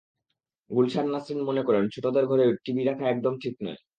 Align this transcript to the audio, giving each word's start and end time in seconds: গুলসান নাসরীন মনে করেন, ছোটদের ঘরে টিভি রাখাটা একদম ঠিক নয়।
গুলসান 0.71 1.07
নাসরীন 1.11 1.41
মনে 1.43 1.63
করেন, 1.63 1.83
ছোটদের 1.93 2.25
ঘরে 2.27 2.45
টিভি 2.65 2.81
রাখাটা 2.83 3.11
একদম 3.11 3.33
ঠিক 3.43 3.55
নয়। 3.63 3.79